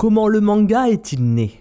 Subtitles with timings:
[0.00, 1.60] Comment le manga est-il né?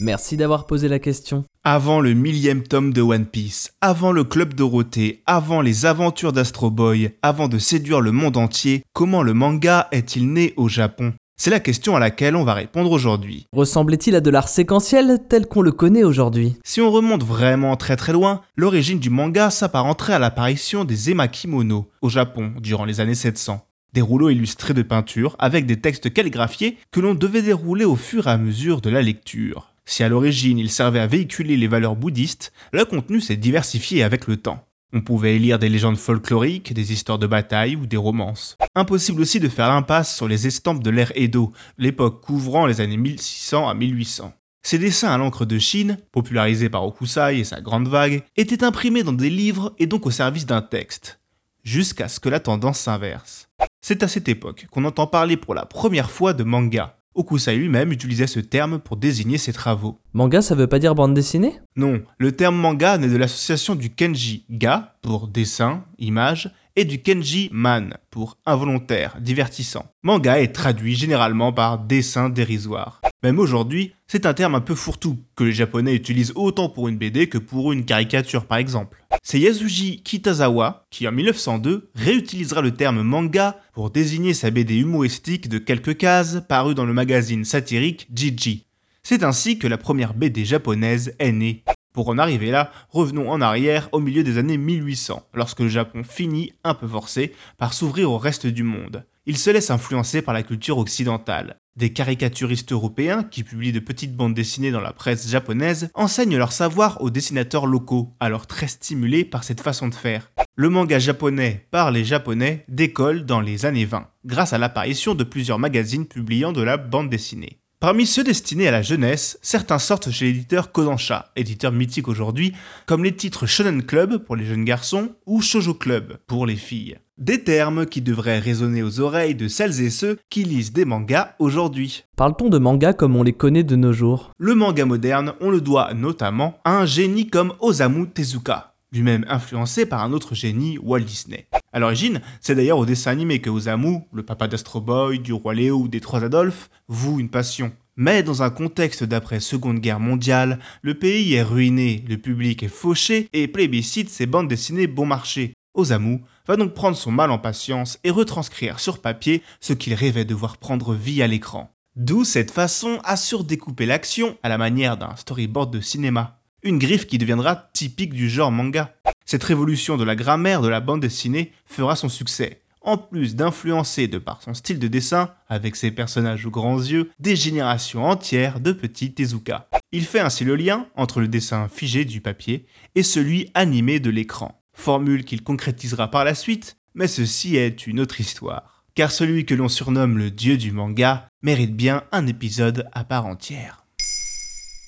[0.00, 1.44] Merci d'avoir posé la question.
[1.62, 6.72] Avant le millième tome de One Piece, avant le Club Dorothée, avant les aventures d'Astro
[6.72, 11.12] Boy, avant de séduire le monde entier, comment le manga est-il né au Japon?
[11.36, 13.46] C'est la question à laquelle on va répondre aujourd'hui.
[13.52, 16.56] Ressemblait-il à de l'art séquentiel tel qu'on le connaît aujourd'hui?
[16.64, 21.88] Si on remonte vraiment très très loin, l'origine du manga s'apparenterait à l'apparition des emakimono
[22.00, 26.78] au Japon durant les années 700 des rouleaux illustrés de peinture avec des textes calligraphiés
[26.90, 29.72] que l'on devait dérouler au fur et à mesure de la lecture.
[29.84, 34.26] Si à l'origine il servait à véhiculer les valeurs bouddhistes, le contenu s'est diversifié avec
[34.26, 34.64] le temps.
[34.94, 38.58] On pouvait lire des légendes folkloriques, des histoires de bataille ou des romances.
[38.74, 42.98] Impossible aussi de faire l'impasse sur les estampes de l'ère Edo, l'époque couvrant les années
[42.98, 44.34] 1600 à 1800.
[44.62, 49.02] Ces dessins à l'encre de Chine, popularisés par Okusai et sa grande vague, étaient imprimés
[49.02, 51.20] dans des livres et donc au service d'un texte,
[51.64, 53.48] jusqu'à ce que la tendance s'inverse.
[53.84, 56.98] C'est à cette époque qu'on entend parler pour la première fois de manga.
[57.16, 59.98] Okusai lui-même utilisait ce terme pour désigner ses travaux.
[60.12, 61.60] Manga, ça veut pas dire bande dessinée?
[61.74, 67.02] Non, le terme manga naît de l'association du kenji ga pour dessin, image, et du
[67.02, 69.84] kenji man pour involontaire, divertissant.
[70.04, 73.01] Manga est traduit généralement par dessin dérisoire.
[73.22, 76.98] Même aujourd'hui, c'est un terme un peu fourre-tout, que les japonais utilisent autant pour une
[76.98, 79.04] BD que pour une caricature par exemple.
[79.22, 85.48] C'est Yasuji Kitazawa qui en 1902 réutilisera le terme manga pour désigner sa BD humoristique
[85.48, 88.66] de quelques cases parue dans le magazine satirique Jiji.
[89.04, 91.62] C'est ainsi que la première BD japonaise est née.
[91.92, 96.02] Pour en arriver là, revenons en arrière au milieu des années 1800, lorsque le Japon
[96.02, 99.04] finit, un peu forcé, par s'ouvrir au reste du monde.
[99.26, 101.58] Il se laisse influencer par la culture occidentale.
[101.74, 106.52] Des caricaturistes européens, qui publient de petites bandes dessinées dans la presse japonaise, enseignent leur
[106.52, 110.30] savoir aux dessinateurs locaux, alors très stimulés par cette façon de faire.
[110.54, 115.24] Le manga japonais par les japonais décolle dans les années 20, grâce à l'apparition de
[115.24, 117.61] plusieurs magazines publiant de la bande dessinée.
[117.82, 122.52] Parmi ceux destinés à la jeunesse, certains sortent chez l'éditeur Kodansha, éditeur mythique aujourd'hui,
[122.86, 126.98] comme les titres Shonen Club pour les jeunes garçons ou Shoujo Club pour les filles.
[127.18, 131.34] Des termes qui devraient résonner aux oreilles de celles et ceux qui lisent des mangas
[131.40, 132.04] aujourd'hui.
[132.16, 134.30] Parle-t-on de manga comme on les connaît de nos jours?
[134.38, 139.86] Le manga moderne, on le doit notamment à un génie comme Osamu Tezuka, lui-même influencé
[139.86, 141.46] par un autre génie, Walt Disney.
[141.72, 145.54] À l'origine, c'est d'ailleurs au dessin animé que Osamu, le papa d'Astro Boy, du roi
[145.54, 147.72] Léo ou des trois Adolphes, voue une passion.
[147.96, 152.68] Mais dans un contexte d'après Seconde Guerre mondiale, le pays est ruiné, le public est
[152.68, 155.54] fauché et plébiscite ses bandes dessinées bon marché.
[155.74, 160.24] Osamu va donc prendre son mal en patience et retranscrire sur papier ce qu'il rêvait
[160.24, 161.70] de voir prendre vie à l'écran.
[161.96, 166.41] D'où cette façon à surdécouper l'action à la manière d'un storyboard de cinéma.
[166.64, 168.94] Une griffe qui deviendra typique du genre manga.
[169.24, 174.06] Cette révolution de la grammaire de la bande dessinée fera son succès, en plus d'influencer
[174.06, 178.60] de par son style de dessin, avec ses personnages aux grands yeux, des générations entières
[178.60, 179.68] de petits Tezuka.
[179.90, 182.64] Il fait ainsi le lien entre le dessin figé du papier
[182.94, 187.98] et celui animé de l'écran, formule qu'il concrétisera par la suite, mais ceci est une
[187.98, 188.84] autre histoire.
[188.94, 193.26] Car celui que l'on surnomme le dieu du manga mérite bien un épisode à part
[193.26, 193.82] entière.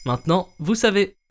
[0.06, 1.16] Maintenant, vous savez,